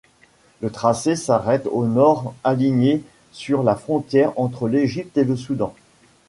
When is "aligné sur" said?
2.43-3.61